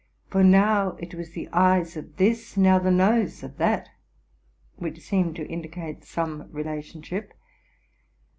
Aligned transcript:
For 0.31 0.43
now 0.43 0.93
it 0.97 1.13
was 1.13 1.33
the 1.33 1.47
eyes 1.53 1.95
of 1.95 2.15
this, 2.17 2.57
now 2.57 2.79
the 2.79 2.89
nose 2.89 3.43
of 3.43 3.57
that, 3.57 3.87
which 4.77 4.99
seemed 4.99 5.35
to 5.35 5.47
indicate 5.47 6.03
some 6.05 6.49
relationship. 6.51 7.33